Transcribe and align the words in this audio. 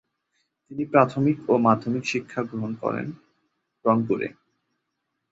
তিনি 0.65 0.83
প্রাথমিক 0.85 1.37
ও 1.49 1.63
মাধ্যমিক 1.67 2.03
শিক্ষা 2.11 2.41
গ্রহণ 2.43 2.71
করেন 2.83 3.07
রংপুরে। 3.85 4.27